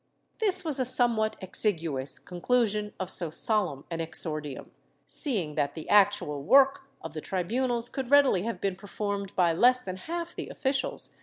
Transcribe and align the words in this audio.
This 0.39 0.65
was 0.65 0.79
a 0.79 0.83
somewhat 0.83 1.35
exiguous 1.43 2.17
con 2.17 2.41
clusion 2.41 2.91
of 2.99 3.11
so 3.11 3.29
solemn 3.29 3.85
an 3.91 3.99
exordium, 4.01 4.71
seeing 5.05 5.53
that 5.53 5.75
the 5.75 5.87
actual 5.89 6.41
work 6.41 6.87
of 7.03 7.13
the 7.13 7.21
tribunals 7.21 7.87
could 7.87 8.09
readily 8.09 8.41
have 8.41 8.59
been 8.59 8.75
performed 8.75 9.35
by 9.35 9.53
less 9.53 9.79
than 9.83 9.97
half 9.97 10.33
the 10.33 10.49
officials 10.49 11.09
v. 11.09 11.15